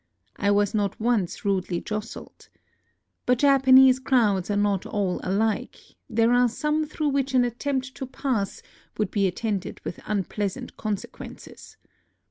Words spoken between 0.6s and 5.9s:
not once rudely jostled. But Japanese crowds are not all alike: